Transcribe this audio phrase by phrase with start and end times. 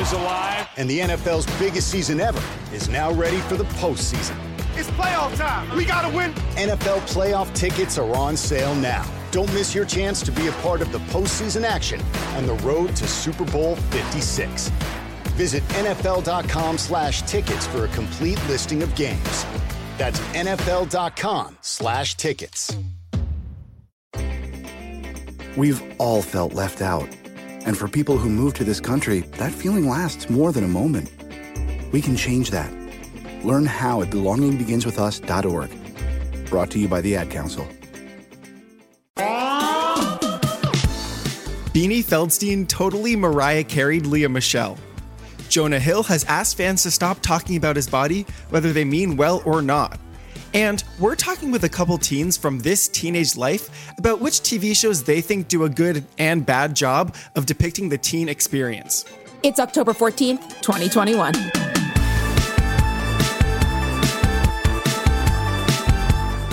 [0.00, 0.68] Is alive.
[0.76, 2.42] And the NFL's biggest season ever
[2.74, 4.36] is now ready for the postseason.
[4.76, 5.76] It's playoff time.
[5.76, 6.32] We got to win.
[6.56, 9.04] NFL playoff tickets are on sale now.
[9.30, 12.00] Don't miss your chance to be a part of the postseason action
[12.34, 14.70] and the road to Super Bowl 56.
[15.36, 19.46] Visit NFL.com slash tickets for a complete listing of games.
[19.98, 22.76] That's NFL.com slash tickets.
[25.56, 27.08] We've all felt left out.
[27.66, 31.10] And for people who move to this country, that feeling lasts more than a moment.
[31.92, 32.72] We can change that.
[33.44, 36.50] Learn how at belongingbeginswithus.org.
[36.50, 37.66] Brought to you by the Ad Council.
[41.72, 44.76] Beanie Feldstein totally Mariah Carey'd Lea Michele.
[45.48, 49.42] Jonah Hill has asked fans to stop talking about his body, whether they mean well
[49.44, 49.98] or not.
[50.52, 55.04] And we're talking with a couple teens from this teenage life about which TV shows
[55.04, 59.04] they think do a good and bad job of depicting the teen experience.
[59.42, 61.34] It's October 14th, 2021.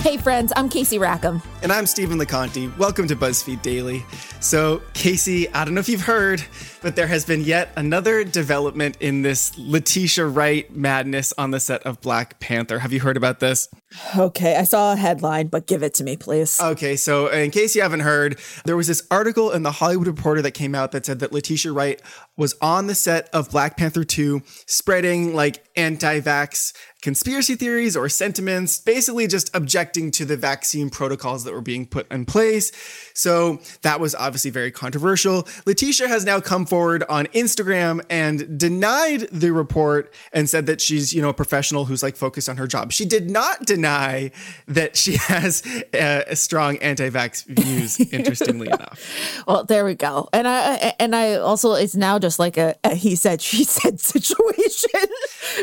[0.02, 1.42] Hey friends, I'm Casey Rackham.
[1.60, 2.76] And I'm Stephen LaConte.
[2.78, 4.06] Welcome to BuzzFeed Daily.
[4.38, 6.44] So, Casey, I don't know if you've heard,
[6.82, 11.82] but there has been yet another development in this Letitia Wright madness on the set
[11.82, 12.78] of Black Panther.
[12.78, 13.68] Have you heard about this?
[14.16, 16.60] Okay, I saw a headline, but give it to me, please.
[16.60, 20.42] Okay, so in case you haven't heard, there was this article in the Hollywood Reporter
[20.42, 22.00] that came out that said that Letitia Wright
[22.36, 26.72] was on the set of Black Panther 2 spreading like anti vax
[27.02, 32.10] conspiracy theories or sentiments, basically just objecting to the vaccine protocols that were being put
[32.12, 32.70] in place.
[33.14, 35.48] So that was obviously very controversial.
[35.66, 41.12] Letitia has now come forward on Instagram and denied the report and said that she's,
[41.12, 42.92] you know, a professional who's like focused on her job.
[42.92, 44.30] She did not deny
[44.66, 45.62] that she has
[45.94, 49.42] a, a strong anti-vax views, interestingly enough.
[49.46, 50.28] Well, there we go.
[50.32, 54.00] And I and I also it's now just like a, a he said she said
[54.00, 55.00] situation.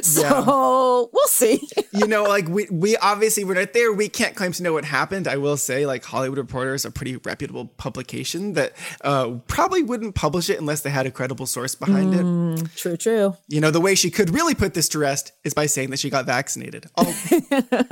[0.02, 1.10] so yeah.
[1.14, 1.68] we'll see.
[1.92, 3.94] you know, like we we obviously we're not there.
[3.94, 5.28] We can't claim to know what happened.
[5.28, 10.16] I will say, like Hollywood Reporter is a pretty reputable publication that uh, probably wouldn't
[10.16, 12.76] publish it unless they had a credible source behind mm, it.
[12.76, 13.36] True, true.
[13.48, 16.00] You know, the way she could really put this to rest is by saying that
[16.00, 16.86] she got vaccinated.
[16.96, 17.14] I'll,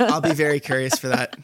[0.00, 1.36] I'll be very curious for that.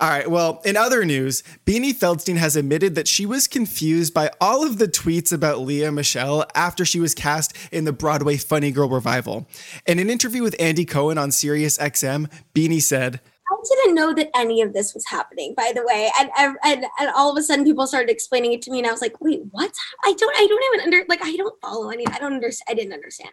[0.00, 0.30] All right.
[0.30, 4.78] Well, in other news, Beanie Feldstein has admitted that she was confused by all of
[4.78, 9.46] the tweets about Lea Michele after she was cast in the Broadway Funny Girl revival.
[9.86, 13.20] In an interview with Andy Cohen on Sirius XM, Beanie said,
[13.50, 16.10] I didn't know that any of this was happening, by the way.
[16.18, 18.92] And, and and all of a sudden, people started explaining it to me, and I
[18.92, 19.72] was like, "Wait, what?
[20.04, 22.06] I don't, I don't even under, like, I don't follow any.
[22.06, 22.66] I don't understand.
[22.68, 23.30] I didn't understand."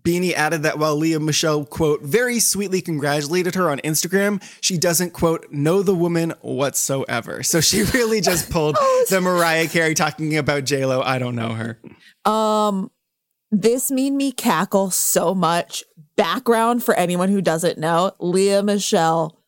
[0.00, 5.12] Beanie added that while Lea Michele, quote, very sweetly congratulated her on Instagram, she doesn't,
[5.12, 7.42] quote, know the woman whatsoever.
[7.42, 11.02] So she really just pulled oh, the Mariah Carey talking about JLo.
[11.04, 11.78] I don't know her.
[12.24, 12.90] Um,
[13.50, 15.84] this made me cackle so much.
[16.16, 19.38] Background for anyone who doesn't know, Lea Michele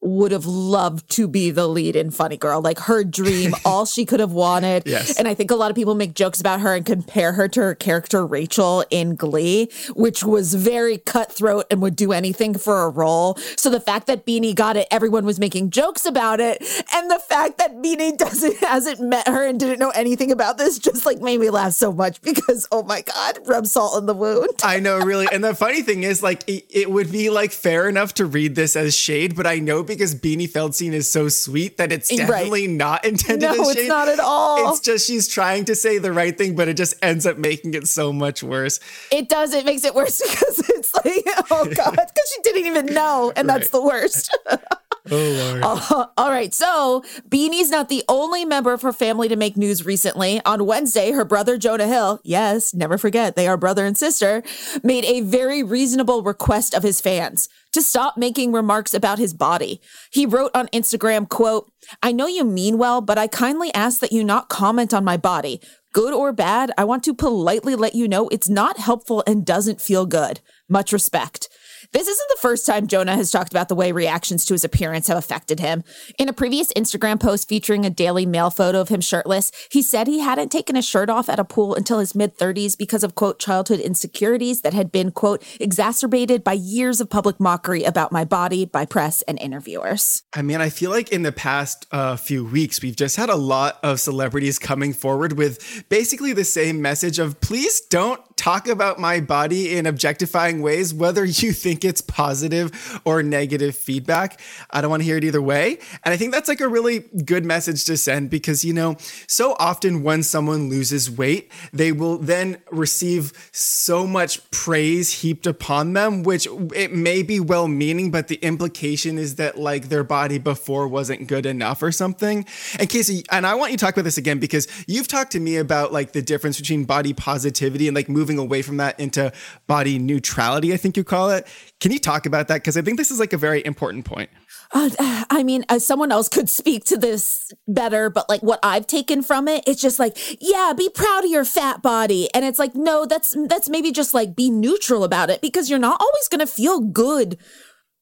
[0.00, 2.60] would have loved to be the lead in Funny Girl.
[2.60, 4.84] Like her dream, all she could have wanted.
[4.86, 5.18] Yes.
[5.18, 7.60] And I think a lot of people make jokes about her and compare her to
[7.60, 12.88] her character Rachel in Glee, which was very cutthroat and would do anything for a
[12.88, 13.36] role.
[13.56, 16.62] So the fact that Beanie got it, everyone was making jokes about it.
[16.94, 20.78] And the fact that Beanie doesn't hasn't met her and didn't know anything about this
[20.78, 24.14] just like made me laugh so much because oh my God, rub salt in the
[24.14, 24.50] wound.
[24.62, 25.26] I know, really.
[25.32, 28.54] And the funny thing is, like, it, it would be like fair enough to read
[28.54, 32.68] this as shade, but I know because Beanie Feldstein is so sweet that it's definitely
[32.68, 32.76] right.
[32.76, 34.70] not intended no, it's not at all.
[34.70, 37.74] It's just she's trying to say the right thing, but it just ends up making
[37.74, 38.78] it so much worse.
[39.10, 39.52] It does.
[39.54, 43.32] It makes it worse because it's like, oh God, because she didn't even know.
[43.34, 43.58] And right.
[43.58, 44.36] that's the worst.
[45.10, 46.52] Oh, uh, all right.
[46.54, 50.40] So, Beanie's not the only member of her family to make news recently.
[50.44, 54.42] On Wednesday, her brother Jonah Hill, yes, never forget, they are brother and sister,
[54.82, 59.80] made a very reasonable request of his fans to stop making remarks about his body.
[60.10, 61.70] He wrote on Instagram, quote,
[62.02, 65.16] I know you mean well, but I kindly ask that you not comment on my
[65.16, 65.60] body.
[65.92, 69.80] Good or bad, I want to politely let you know it's not helpful and doesn't
[69.80, 70.40] feel good.
[70.68, 71.48] Much respect.
[71.92, 75.06] This isn't the first time Jonah has talked about the way reactions to his appearance
[75.08, 75.84] have affected him.
[76.18, 80.06] In a previous Instagram post featuring a Daily Mail photo of him shirtless, he said
[80.06, 83.14] he hadn't taken his shirt off at a pool until his mid 30s because of,
[83.14, 88.24] quote, childhood insecurities that had been, quote, exacerbated by years of public mockery about my
[88.24, 90.22] body by press and interviewers.
[90.34, 93.36] I mean, I feel like in the past uh, few weeks, we've just had a
[93.36, 98.98] lot of celebrities coming forward with basically the same message of please don't talk about
[98.98, 104.40] my body in objectifying ways, whether you think it's positive or negative feedback.
[104.70, 105.78] I don't want to hear it either way.
[106.04, 109.56] And I think that's like a really good message to send because, you know, so
[109.58, 116.22] often when someone loses weight, they will then receive so much praise heaped upon them,
[116.22, 120.88] which it may be well meaning, but the implication is that like their body before
[120.88, 122.44] wasn't good enough or something.
[122.78, 125.40] And Casey, and I want you to talk about this again because you've talked to
[125.40, 129.32] me about like the difference between body positivity and like moving away from that into
[129.66, 131.46] body neutrality, I think you call it.
[131.80, 132.56] Can you talk about that?
[132.56, 134.30] Because I think this is like a very important point.
[134.72, 134.90] Uh,
[135.30, 139.48] I mean, someone else could speak to this better, but like what I've taken from
[139.48, 143.06] it, it's just like, yeah, be proud of your fat body, and it's like, no,
[143.06, 146.46] that's that's maybe just like be neutral about it because you're not always going to
[146.46, 147.38] feel good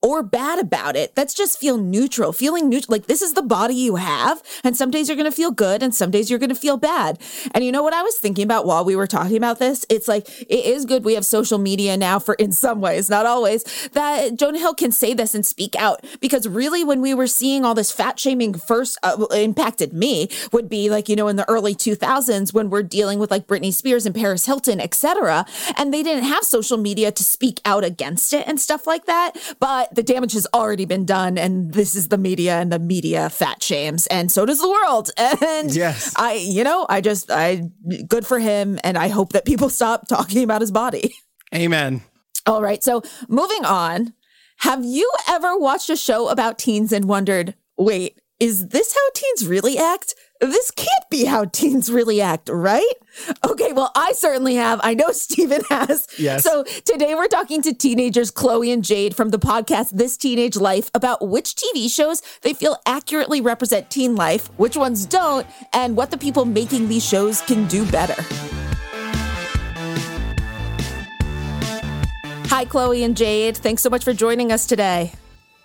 [0.03, 1.15] or bad about it.
[1.15, 2.93] That's just feel neutral, feeling neutral.
[2.93, 4.43] Like this is the body you have.
[4.63, 6.77] And some days you're going to feel good and some days you're going to feel
[6.77, 7.19] bad.
[7.55, 9.87] And you know what I was thinking about while we were talking about this?
[9.89, 13.27] It's like, it is good we have social media now for, in some ways, not
[13.27, 16.05] always, that Jonah Hill can say this and speak out.
[16.21, 20.69] Because really, when we were seeing all this fat shaming first uh, impacted me would
[20.69, 24.07] be like, you know, in the early 2000s when we're dealing with like Britney Spears
[24.07, 25.47] and Paris Hilton, etc.
[25.77, 29.33] And they didn't have social media to speak out against it and stuff like that.
[29.59, 33.31] But the damage has already been done and this is the media and the media
[33.31, 35.11] fat shames and so does the world.
[35.47, 36.15] And yes.
[36.17, 37.63] I you know i just i
[38.07, 41.15] good for him and i hope that people stop talking about his body.
[41.55, 42.03] Amen.
[42.47, 44.13] All right so moving on.
[44.61, 49.47] Have you ever watched a show about teens and wondered wait is this how teens
[49.47, 52.85] really act this can't be how teens really act, right?
[53.45, 54.81] Okay, well, I certainly have.
[54.83, 56.07] I know Stephen has.
[56.19, 56.45] Yes.
[56.45, 60.91] So today we're talking to teenagers Chloe and Jade from the podcast This Teenage Life
[60.95, 66.11] about which TV shows they feel accurately represent teen life, which ones don't, and what
[66.11, 68.21] the people making these shows can do better.
[72.49, 73.57] Hi, Chloe and Jade.
[73.57, 75.13] Thanks so much for joining us today.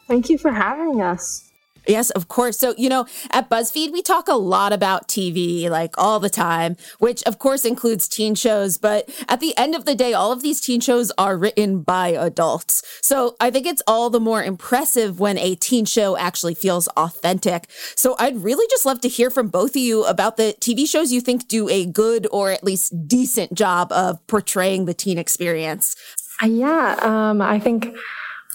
[0.08, 1.51] Thank you for having us.
[1.88, 2.58] Yes, of course.
[2.60, 6.78] So, you know, at BuzzFeed, we talk a lot about TV, like all the time,
[7.00, 8.78] which of course includes teen shows.
[8.78, 12.10] But at the end of the day, all of these teen shows are written by
[12.10, 12.84] adults.
[13.02, 17.66] So I think it's all the more impressive when a teen show actually feels authentic.
[17.96, 21.12] So I'd really just love to hear from both of you about the TV shows
[21.12, 25.96] you think do a good or at least decent job of portraying the teen experience.
[26.42, 27.96] Uh, yeah, um, I think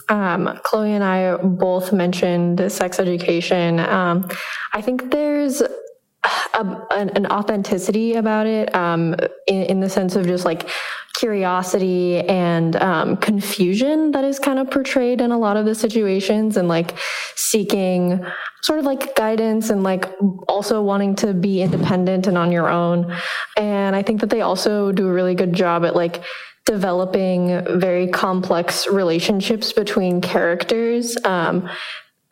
[0.08, 3.80] um, Chloe and I both mentioned sex education.
[3.80, 4.28] Um,
[4.72, 9.14] I think there's a, an, an, authenticity about it um,
[9.46, 10.68] in, in, the sense of just like
[11.14, 16.56] curiosity and um, confusion that is kind of portrayed in a lot of the situations
[16.56, 16.96] and like
[17.36, 18.24] seeking
[18.62, 20.10] sort of like guidance and like
[20.48, 23.14] also wanting to be independent and on your own.
[23.56, 26.22] And I think that they also do a really good job at like
[26.66, 31.68] developing very complex relationships between characters um,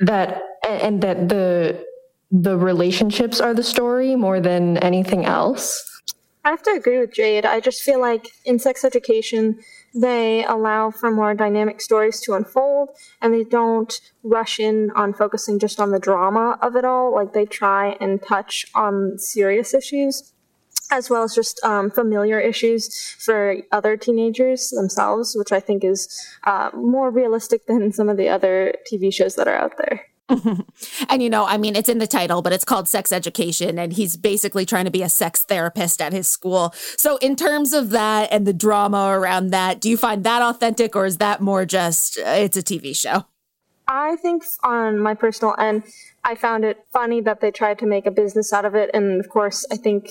[0.00, 1.84] that and that the
[2.30, 5.90] the relationships are the story more than anything else.
[6.44, 7.46] I have to agree with Jade.
[7.46, 9.60] I just feel like in sex education,
[9.94, 12.90] they allow for more dynamic stories to unfold
[13.22, 17.14] and they don't rush in on focusing just on the drama of it all.
[17.14, 20.33] Like they try and touch on serious issues
[20.90, 26.26] as well as just um, familiar issues for other teenagers themselves, which I think is
[26.44, 30.06] uh, more realistic than some of the other TV shows that are out there.
[31.08, 33.92] and you know, I mean, it's in the title, but it's called sex education, and
[33.92, 36.72] he's basically trying to be a sex therapist at his school.
[36.96, 40.96] So, in terms of that and the drama around that, do you find that authentic,
[40.96, 43.26] or is that more just uh, it's a TV show?
[43.86, 45.84] I think, on my personal end,
[46.24, 49.20] I found it funny that they tried to make a business out of it, and
[49.20, 50.08] of course, I think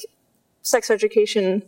[0.64, 1.64] sex education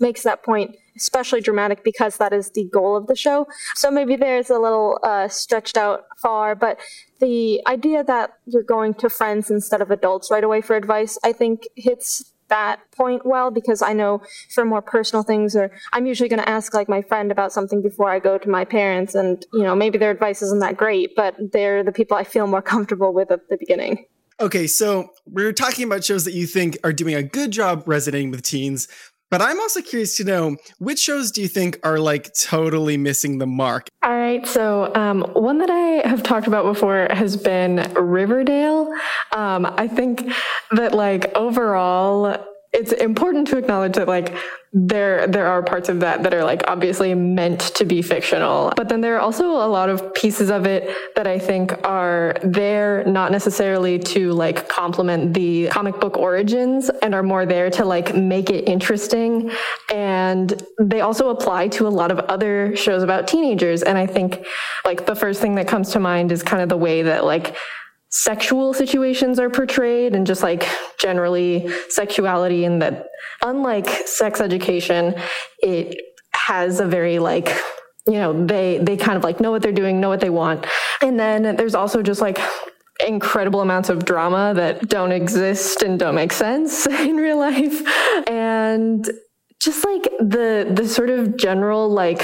[0.00, 3.46] makes that point especially dramatic because that is the goal of the show.
[3.74, 6.78] So maybe there's a little uh, stretched out far, but
[7.20, 11.32] the idea that you're going to friends instead of adults right away for advice, I
[11.32, 16.28] think hits that point well because I know for more personal things or I'm usually
[16.28, 19.44] going to ask like my friend about something before I go to my parents and
[19.54, 22.60] you know maybe their advice isn't that great but they're the people I feel more
[22.62, 24.04] comfortable with at the beginning.
[24.40, 28.32] Okay, so we're talking about shows that you think are doing a good job resonating
[28.32, 28.88] with teens,
[29.30, 33.38] but I'm also curious to know which shows do you think are like totally missing
[33.38, 33.88] the mark?
[34.02, 34.46] All right.
[34.46, 38.92] So, um, one that I have talked about before has been Riverdale.
[39.32, 40.32] Um, I think
[40.72, 44.34] that, like, overall, it's important to acknowledge that like
[44.76, 48.88] there there are parts of that that are like obviously meant to be fictional but
[48.88, 53.04] then there are also a lot of pieces of it that i think are there
[53.04, 58.16] not necessarily to like complement the comic book origins and are more there to like
[58.16, 59.48] make it interesting
[59.92, 64.44] and they also apply to a lot of other shows about teenagers and i think
[64.84, 67.56] like the first thing that comes to mind is kind of the way that like
[68.14, 70.64] sexual situations are portrayed and just like
[71.00, 73.08] generally sexuality and that
[73.42, 75.12] unlike sex education
[75.58, 75.96] it
[76.32, 77.48] has a very like
[78.06, 80.64] you know they they kind of like know what they're doing know what they want.
[81.00, 82.38] And then there's also just like
[83.04, 87.82] incredible amounts of drama that don't exist and don't make sense in real life.
[88.28, 89.10] And
[89.58, 92.22] just like the the sort of general like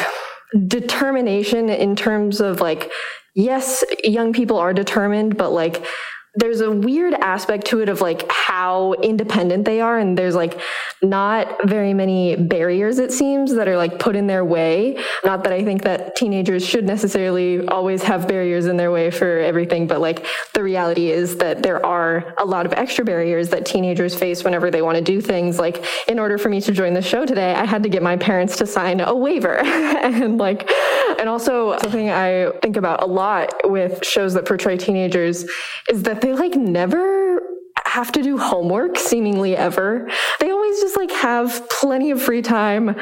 [0.68, 2.92] determination in terms of like
[3.40, 5.84] yes, young people are determined, but like
[6.34, 10.60] there's a weird aspect to it of like how independent they are and there's like
[11.02, 14.96] not very many barriers it seems that are like put in their way.
[15.24, 19.38] Not that i think that teenagers should necessarily always have barriers in their way for
[19.38, 23.66] everything but like the reality is that there are a lot of extra barriers that
[23.66, 25.58] teenagers face whenever they want to do things.
[25.58, 28.16] Like in order for me to join the show today i had to get my
[28.16, 29.60] parents to sign a waiver.
[30.00, 30.70] And like
[31.18, 35.44] and also something i think about a lot with shows that portray teenagers
[35.88, 37.40] is they like never
[37.86, 40.08] have to do homework seemingly ever.
[40.38, 42.94] They always just like have plenty of free time,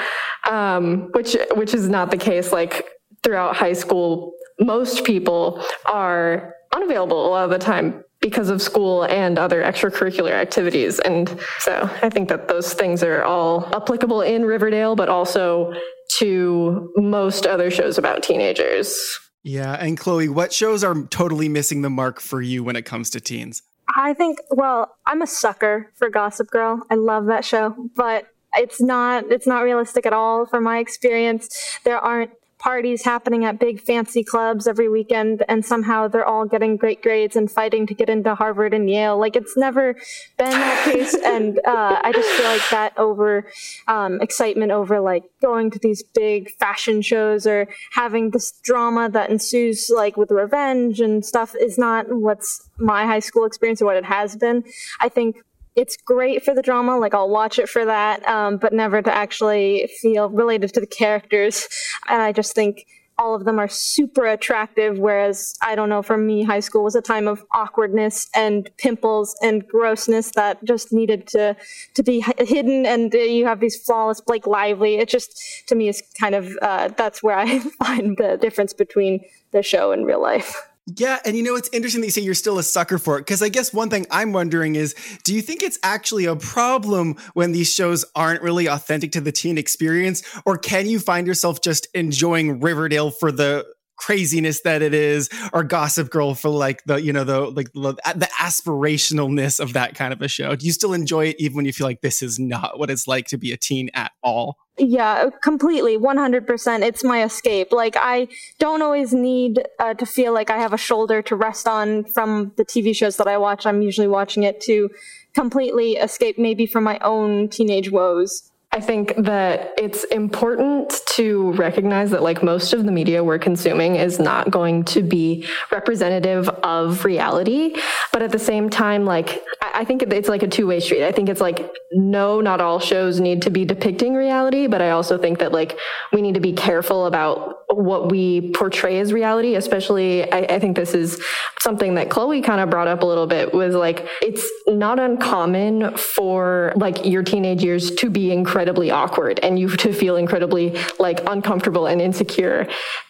[0.48, 2.52] um, which which is not the case.
[2.52, 2.86] Like
[3.22, 9.04] throughout high school, most people are unavailable a lot of the time because of school
[9.04, 10.98] and other extracurricular activities.
[11.00, 15.72] And so I think that those things are all applicable in Riverdale, but also
[16.18, 19.20] to most other shows about teenagers.
[19.48, 19.72] Yeah.
[19.80, 23.20] And Chloe, what shows are totally missing the mark for you when it comes to
[23.20, 23.62] teens?
[23.96, 26.82] I think, well, I'm a sucker for Gossip Girl.
[26.90, 31.78] I love that show, but it's not it's not realistic at all from my experience.
[31.84, 36.76] There aren't parties happening at big fancy clubs every weekend and somehow they're all getting
[36.76, 39.18] great grades and fighting to get into Harvard and Yale.
[39.18, 39.94] Like it's never
[40.36, 41.14] been that case.
[41.24, 43.50] and uh, I just feel like that over
[43.86, 49.30] um, excitement over like going to these big fashion shows or having this drama that
[49.30, 53.96] ensues like with revenge and stuff is not what's my high school experience or what
[53.96, 54.64] it has been.
[55.00, 55.36] I think
[55.78, 56.98] it's great for the drama.
[56.98, 60.88] Like I'll watch it for that, um, but never to actually feel related to the
[60.88, 61.68] characters.
[62.08, 62.84] And I just think
[63.16, 64.98] all of them are super attractive.
[64.98, 69.36] Whereas I don't know, for me, high school was a time of awkwardness and pimples
[69.40, 71.56] and grossness that just needed to
[71.94, 72.84] to be hidden.
[72.84, 74.98] And uh, you have these flawless Blake Lively.
[74.98, 79.24] It just to me is kind of uh, that's where I find the difference between
[79.52, 80.56] the show and real life.
[80.96, 83.20] Yeah, and you know it's interesting that you say you're still a sucker for it
[83.20, 87.16] because I guess one thing I'm wondering is, do you think it's actually a problem
[87.34, 91.60] when these shows aren't really authentic to the teen experience, or can you find yourself
[91.60, 93.66] just enjoying Riverdale for the
[93.98, 97.94] craziness that it is, or Gossip Girl for like the you know the like the,
[98.16, 100.56] the aspirationalness of that kind of a show?
[100.56, 103.06] Do you still enjoy it even when you feel like this is not what it's
[103.06, 104.56] like to be a teen at all?
[104.80, 106.82] Yeah, completely, 100%.
[106.82, 107.72] It's my escape.
[107.72, 108.28] Like, I
[108.60, 112.52] don't always need uh, to feel like I have a shoulder to rest on from
[112.56, 113.66] the TV shows that I watch.
[113.66, 114.88] I'm usually watching it to
[115.34, 118.50] completely escape maybe from my own teenage woes.
[118.78, 123.96] I think that it's important to recognize that like most of the media we're consuming
[123.96, 127.74] is not going to be representative of reality.
[128.12, 129.42] But at the same time, like
[129.78, 131.04] I think it's like a two-way street.
[131.04, 134.90] I think it's like, no, not all shows need to be depicting reality, but I
[134.90, 135.78] also think that like
[136.12, 140.74] we need to be careful about what we portray as reality, especially I, I think
[140.74, 141.22] this is
[141.60, 145.96] something that Chloe kind of brought up a little bit was like, it's not uncommon
[145.96, 151.20] for like your teenage years to be incredibly awkward and you to feel incredibly like
[151.28, 152.66] uncomfortable and insecure.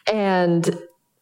[0.07, 0.79] And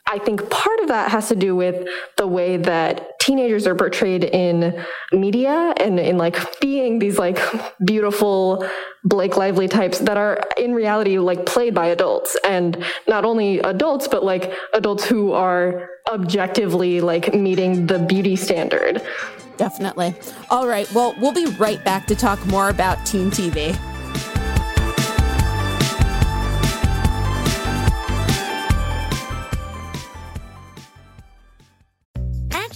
[0.09, 4.23] I think part of that has to do with the way that teenagers are portrayed
[4.23, 7.39] in media and in like being these like
[7.85, 8.67] beautiful
[9.03, 14.07] Blake Lively types that are in reality like played by adults and not only adults
[14.07, 19.03] but like adults who are objectively like meeting the beauty standard.
[19.57, 20.15] Definitely.
[20.51, 20.91] All right.
[20.93, 23.77] Well, we'll be right back to talk more about teen TV.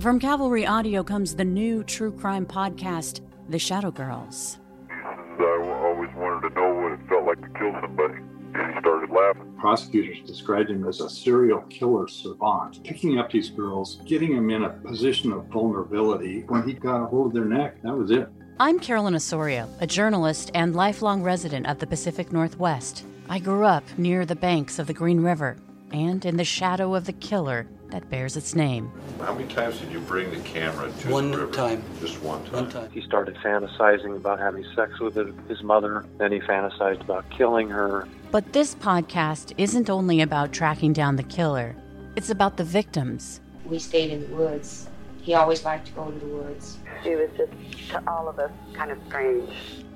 [0.00, 4.58] From Cavalry Audio comes the new true crime podcast, The Shadow Girls.
[4.90, 8.14] I always wanted to know what it felt like to kill somebody.
[8.54, 9.54] And he started laughing.
[9.56, 14.64] Prosecutors described him as a serial killer savant, picking up these girls, getting them in
[14.64, 16.42] a position of vulnerability.
[16.48, 18.28] When he got a hold of their neck, that was it.
[18.58, 23.04] I'm Carolyn Osorio, a journalist and lifelong resident of the Pacific Northwest.
[23.28, 25.56] I grew up near the banks of the Green River
[25.92, 28.90] and in the shadow of the killer that bears its name.
[29.20, 31.52] How many times did you bring the camera to one the river?
[31.52, 31.82] time?
[32.00, 32.52] Just one time.
[32.52, 32.90] One time.
[32.90, 35.14] He started fantasizing about having sex with
[35.48, 36.04] his mother.
[36.18, 38.08] Then he fantasized about killing her.
[38.30, 41.76] But this podcast isn't only about tracking down the killer,
[42.16, 43.40] it's about the victims.
[43.64, 44.88] We stayed in the woods.
[45.22, 46.78] He always liked to go to the woods.
[47.02, 47.52] She was just,
[47.90, 49.50] to all of us, kind of strange.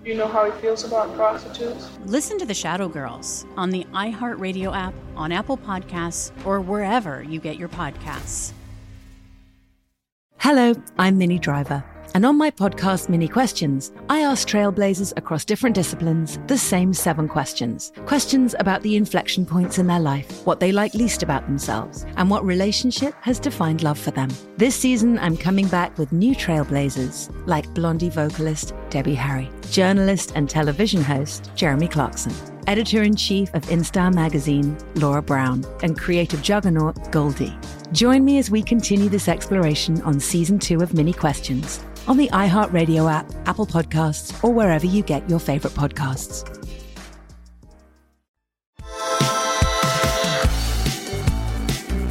[0.09, 1.91] You know how he feels about prostitutes?
[2.07, 7.39] Listen to The Shadow Girls on the iHeartRadio app, on Apple Podcasts, or wherever you
[7.41, 8.53] get your podcasts.
[10.39, 11.85] Hello, I'm Minnie Driver.
[12.15, 17.29] And on my podcast, Minnie Questions, I ask trailblazers across different disciplines the same seven
[17.29, 17.93] questions.
[18.07, 22.31] Questions about the inflection points in their life, what they like least about themselves, and
[22.31, 24.31] what relationship has defined love for them.
[24.57, 30.49] This season, I'm coming back with new trailblazers like Blondie vocalist Debbie Harry, journalist and
[30.49, 32.33] television host Jeremy Clarkson,
[32.67, 37.57] editor in chief of InStyle magazine Laura Brown, and creative juggernaut Goldie.
[37.93, 42.29] Join me as we continue this exploration on season two of Minnie Questions on the
[42.29, 46.58] iHeartRadio app, Apple Podcasts, or wherever you get your favorite podcasts.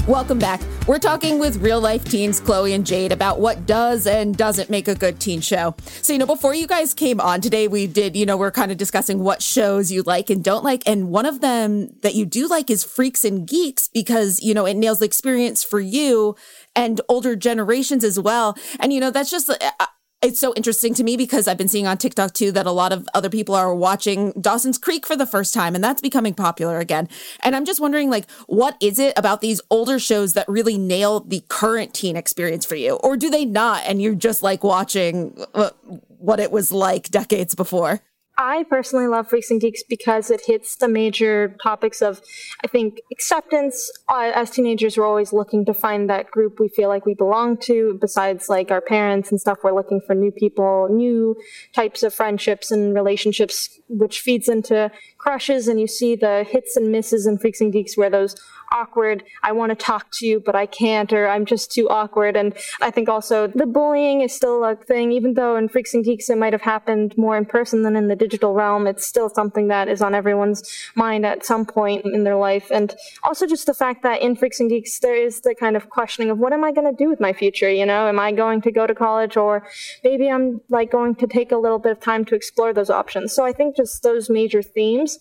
[0.08, 0.62] Welcome back.
[0.88, 4.88] We're talking with real life teens Chloe and Jade about what does and doesn't make
[4.88, 5.76] a good teen show.
[6.02, 8.72] So, you know, before you guys came on today, we did, you know, we're kind
[8.72, 10.82] of discussing what shows you like and don't like.
[10.86, 14.66] And one of them that you do like is Freaks and Geeks because, you know,
[14.66, 16.38] it nails the experience for you
[16.74, 18.58] and older generations as well.
[18.80, 19.86] And, you know, that's just, uh,
[20.22, 22.92] it's so interesting to me because I've been seeing on TikTok too that a lot
[22.92, 26.80] of other people are watching Dawson's Creek for the first time and that's becoming popular
[26.80, 27.08] again.
[27.44, 31.20] And I'm just wondering like what is it about these older shows that really nail
[31.20, 35.38] the current teen experience for you or do they not and you're just like watching
[35.54, 35.70] uh,
[36.18, 38.02] what it was like decades before?
[38.40, 42.22] I personally love Freaks and Geeks because it hits the major topics of,
[42.64, 43.92] I think, acceptance.
[44.08, 47.58] Uh, as teenagers, we're always looking to find that group we feel like we belong
[47.62, 47.98] to.
[48.00, 51.36] Besides, like our parents and stuff, we're looking for new people, new
[51.74, 54.92] types of friendships and relationships, which feeds into
[55.28, 55.68] crushes.
[55.68, 58.34] And you see the hits and misses in Freaks and Geeks where those
[58.72, 62.36] awkward, I want to talk to you, but I can't, or I'm just too awkward.
[62.38, 66.04] And I think also the bullying is still a thing, even though in Freaks and
[66.04, 68.88] Geeks it might have happened more in person than in the digital realm.
[68.88, 70.64] It's still something that is on everyone's
[70.96, 72.72] mind at some point in their life.
[72.72, 75.90] And also just the fact that in Freaks and Geeks there is the kind of
[75.90, 77.70] questioning of what am I going to do with my future?
[77.70, 79.68] You know, am I going to go to college or
[80.04, 83.34] maybe I'm like going to take a little bit of time to explore those options.
[83.34, 85.17] So I think just those major themes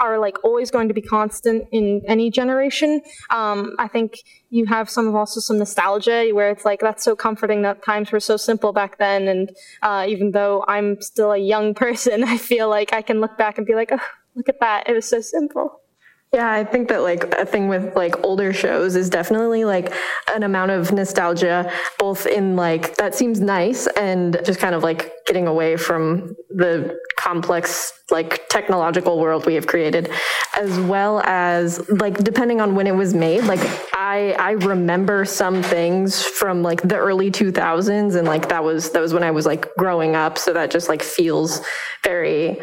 [0.00, 3.02] are like always going to be constant in any generation.
[3.30, 4.18] Um, I think
[4.50, 8.12] you have some of also some nostalgia where it's like that's so comforting that times
[8.12, 9.28] were so simple back then.
[9.28, 13.36] And uh, even though I'm still a young person, I feel like I can look
[13.36, 13.98] back and be like, oh,
[14.34, 15.80] look at that, it was so simple.
[16.32, 19.94] Yeah, I think that like a thing with like older shows is definitely like
[20.34, 25.10] an amount of nostalgia, both in like that seems nice and just kind of like
[25.26, 30.10] getting away from the complex like technological world we have created,
[30.54, 33.44] as well as like depending on when it was made.
[33.44, 33.60] Like
[33.94, 39.00] I I remember some things from like the early 2000s, and like that was that
[39.00, 41.62] was when I was like growing up, so that just like feels
[42.04, 42.60] very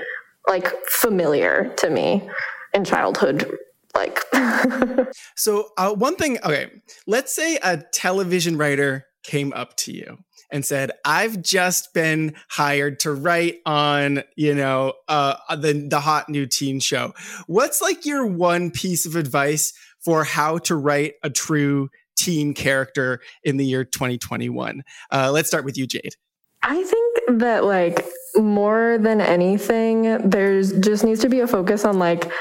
[0.47, 2.29] like familiar to me
[2.75, 3.49] in childhood
[3.95, 4.19] like
[5.35, 6.69] so uh, one thing okay
[7.07, 10.17] let's say a television writer came up to you
[10.51, 16.29] and said, "I've just been hired to write on, you know, uh, the the hot
[16.29, 17.13] new teen show,"
[17.47, 23.19] what's like your one piece of advice for how to write a true teen character
[23.43, 24.83] in the year 2021?
[25.11, 26.15] Uh, let's start with you, Jade.
[26.63, 31.99] I think that like more than anything, there's just needs to be a focus on
[31.99, 32.31] like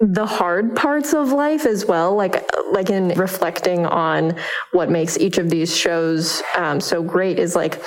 [0.00, 4.36] the hard parts of life as well like like in reflecting on
[4.70, 7.82] what makes each of these shows um, so great is like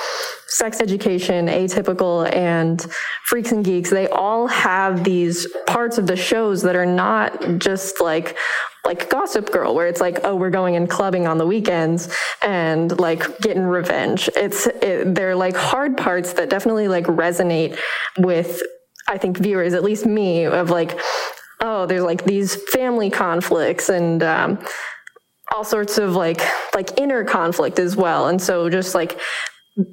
[0.52, 2.86] sex education atypical and
[3.24, 3.88] freaks and geeks.
[3.88, 8.36] They all have these parts of the shows that are not just like
[8.84, 12.98] like gossip girl where it's like oh we're going and clubbing on the weekends and
[13.00, 14.28] like getting revenge.
[14.36, 17.78] It's it, they're like hard parts that definitely like resonate
[18.18, 18.62] with
[19.08, 20.98] I think viewers, at least me, of like,
[21.62, 24.58] oh, there's like these family conflicts and um,
[25.54, 26.42] all sorts of like
[26.74, 28.28] like inner conflict as well.
[28.28, 29.18] And so just like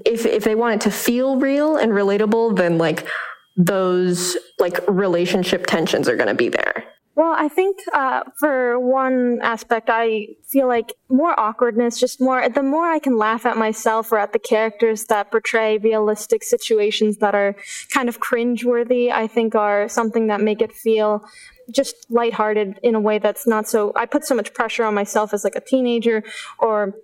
[0.05, 3.07] if if they want it to feel real and relatable, then like
[3.55, 6.85] those like relationship tensions are going to be there.
[7.19, 12.63] Well, I think uh, for one aspect, I feel like more awkwardness, just more, the
[12.63, 17.35] more I can laugh at myself or at the characters that portray realistic situations that
[17.35, 17.57] are
[17.93, 21.25] kind of cringeworthy, I think are something that make it feel
[21.71, 25.33] just lighthearted in a way that's not so, I put so much pressure on myself
[25.33, 26.23] as like a teenager
[26.59, 26.95] or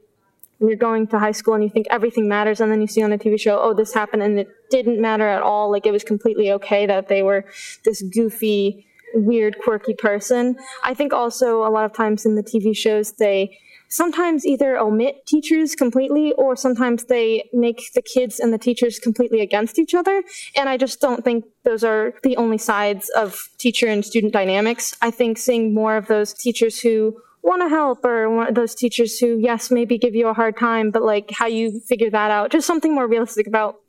[0.59, 3.11] you're going to high school and you think everything matters and then you see on
[3.11, 5.71] a TV show, oh, this happened and it didn't matter at all.
[5.71, 7.45] Like it was completely okay that they were
[7.83, 10.55] this goofy, weird, quirky person.
[10.83, 13.57] I think also a lot of times in the TV shows, they
[13.89, 19.41] sometimes either omit teachers completely or sometimes they make the kids and the teachers completely
[19.41, 20.23] against each other.
[20.55, 24.95] And I just don't think those are the only sides of teacher and student dynamics.
[25.01, 29.37] I think seeing more of those teachers who want to help or those teachers who,
[29.37, 32.65] yes, maybe give you a hard time, but like how you figure that out, just
[32.65, 33.79] something more realistic about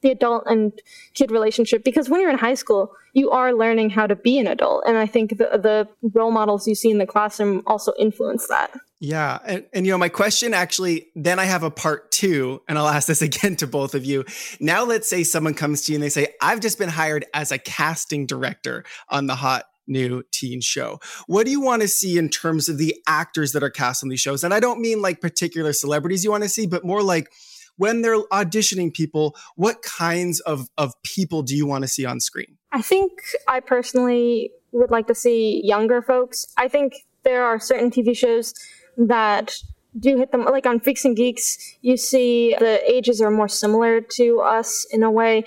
[0.00, 0.72] the adult and
[1.14, 4.46] kid relationship because when you're in high school you are learning how to be an
[4.46, 8.46] adult and i think the, the role models you see in the classroom also influence
[8.48, 12.60] that yeah and, and you know my question actually then i have a part two
[12.68, 14.24] and i'll ask this again to both of you
[14.60, 17.52] now let's say someone comes to you and they say i've just been hired as
[17.52, 21.00] a casting director on the hot new teen show.
[21.26, 24.10] What do you want to see in terms of the actors that are cast on
[24.10, 24.44] these shows?
[24.44, 27.32] And I don't mean like particular celebrities you want to see, but more like
[27.78, 32.20] when they're auditioning people, what kinds of, of people do you want to see on
[32.20, 32.58] screen?
[32.70, 33.12] I think
[33.48, 36.46] I personally would like to see younger folks.
[36.58, 38.54] I think there are certain TV shows
[38.96, 39.56] that
[39.98, 41.76] do hit them like on Freaks and Geeks.
[41.80, 45.44] You see the ages are more similar to us in a way,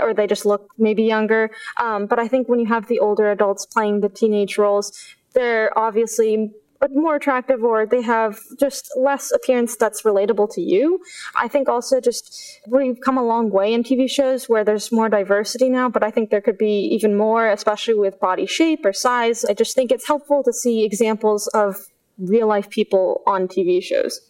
[0.00, 1.50] or they just look maybe younger.
[1.80, 4.92] Um, but I think when you have the older adults playing the teenage roles,
[5.32, 6.52] they're obviously
[6.92, 11.00] more attractive or they have just less appearance that's relatable to you.
[11.36, 15.08] I think also just we've come a long way in TV shows where there's more
[15.08, 18.92] diversity now, but I think there could be even more, especially with body shape or
[18.92, 19.44] size.
[19.44, 21.76] I just think it's helpful to see examples of
[22.18, 24.20] real life people on TV shows.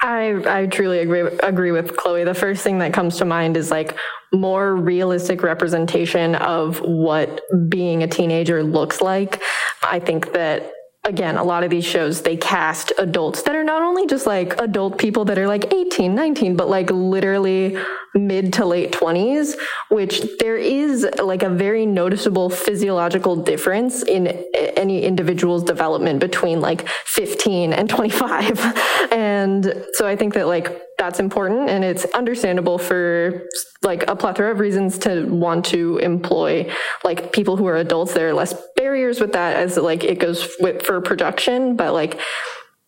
[0.00, 2.24] I, I truly agree agree with Chloe.
[2.24, 3.96] The first thing that comes to mind is like
[4.32, 9.40] more realistic representation of what being a teenager looks like.
[9.82, 10.72] I think that
[11.04, 14.58] again, a lot of these shows, they cast adults that are not only just like
[14.60, 17.76] adult people that are like 18, 19, but like literally
[18.14, 19.56] mid to late 20s,
[19.88, 26.86] which there is like a very noticeable physiological difference in any individual's development between like
[27.06, 28.60] 15 and 25.
[29.42, 33.48] and so I think that like that's important and it's understandable for
[33.82, 38.14] like a plethora of reasons to want to employ like people who are adults.
[38.14, 42.20] There are less barriers with that as like it goes with for production but like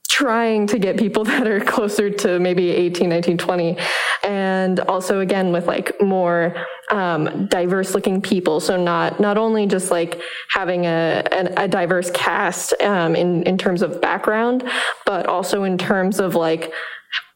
[0.09, 3.79] trying to get people that are closer to maybe 18 19 20
[4.23, 6.55] and also again with like more
[6.91, 10.21] um, diverse looking people so not not only just like
[10.51, 14.63] having a, a, a diverse cast um, in in terms of background
[15.07, 16.73] but also in terms of like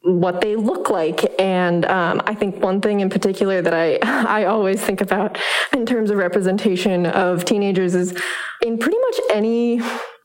[0.02, 1.34] what they look like.
[1.40, 3.98] And um, I think one thing in particular that I,
[4.42, 5.38] I always think about
[5.72, 8.18] in terms of representation of teenagers is
[8.62, 9.80] in pretty much any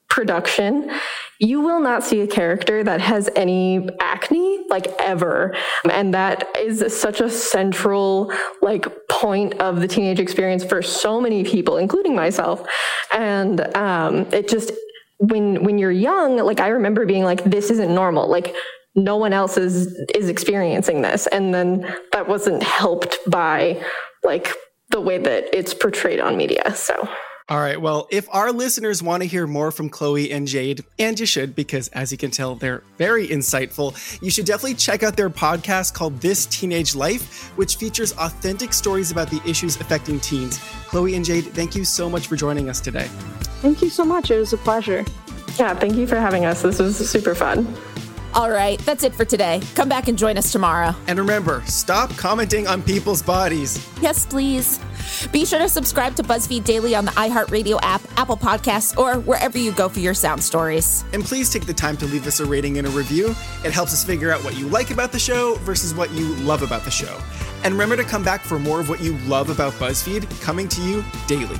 [0.10, 0.92] production,
[1.40, 5.56] you will not see a character that has any acne like ever.
[5.90, 11.44] And that is such a central like point of the teenage experience for so many
[11.44, 12.68] people, including myself.
[13.12, 14.72] And um, it just,
[15.20, 18.28] when when you're young, like I remember being like, this isn't normal.
[18.28, 18.54] Like
[18.96, 21.82] no one else is is experiencing this and then
[22.12, 23.82] that wasn't helped by
[24.24, 24.54] like
[24.90, 27.08] the way that it's portrayed on media so
[27.50, 27.80] All right.
[27.80, 31.56] Well, if our listeners want to hear more from Chloe and Jade, and you should,
[31.56, 35.94] because as you can tell, they're very insightful, you should definitely check out their podcast
[35.94, 40.58] called This Teenage Life, which features authentic stories about the issues affecting teens.
[40.88, 43.08] Chloe and Jade, thank you so much for joining us today.
[43.62, 44.32] Thank you so much.
[44.32, 45.04] It was a pleasure.
[45.60, 46.62] Yeah, thank you for having us.
[46.62, 47.68] This was super fun.
[48.36, 49.62] All right, that's it for today.
[49.76, 50.96] Come back and join us tomorrow.
[51.08, 53.88] And remember, stop commenting on people's bodies.
[54.02, 54.80] Yes, please.
[55.32, 59.60] Be sure to subscribe to BuzzFeed Daily on the iHeartRadio app, Apple Podcasts, or wherever
[59.60, 61.06] you go for your sound stories.
[61.14, 63.36] And please take the time to leave us a rating and a review.
[63.64, 66.64] It helps us figure out what you like about the show versus what you love
[66.64, 67.22] about the show.
[67.64, 70.82] And remember to come back for more of what you love about BuzzFeed coming to
[70.82, 71.60] you daily.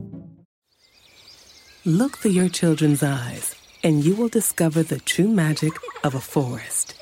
[1.85, 6.93] Look through your children's eyes, and you will discover the true magic of a forest.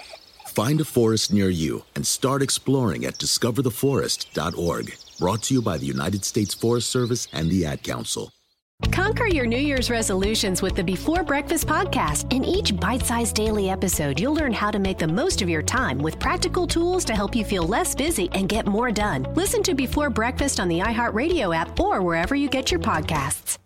[0.48, 4.96] Find a forest near you and start exploring at discovertheforest.org.
[5.20, 8.32] Brought to you by the United States Forest Service and the Ad Council.
[8.89, 12.32] Conquer your New Year's resolutions with the Before Breakfast podcast.
[12.32, 15.62] In each bite sized daily episode, you'll learn how to make the most of your
[15.62, 19.28] time with practical tools to help you feel less busy and get more done.
[19.34, 23.58] Listen to Before Breakfast on the iHeartRadio app or wherever you get your podcasts.